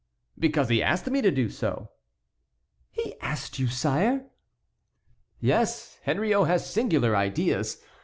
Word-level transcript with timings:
"Because 0.39 0.69
he 0.69 0.81
asked 0.81 1.11
me 1.11 1.21
to 1.21 1.29
do 1.29 1.47
so." 1.47 1.91
"He 2.89 3.13
asked 3.19 3.59
you, 3.59 3.67
sire?" 3.67 4.25
"Yes, 5.39 5.99
Henriot 6.05 6.47
has 6.47 6.67
singular 6.73 7.15
ideas. 7.15 7.77